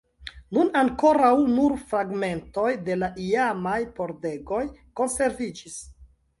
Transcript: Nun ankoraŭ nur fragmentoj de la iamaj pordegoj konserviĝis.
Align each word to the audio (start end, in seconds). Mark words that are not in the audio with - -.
Nun 0.57 0.69
ankoraŭ 0.79 1.29
nur 1.57 1.75
fragmentoj 1.91 2.73
de 2.89 2.97
la 3.03 3.11
iamaj 3.27 3.77
pordegoj 4.01 4.65
konserviĝis. 5.03 5.81